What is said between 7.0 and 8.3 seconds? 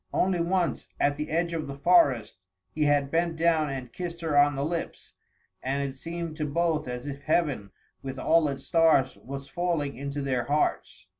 if heaven with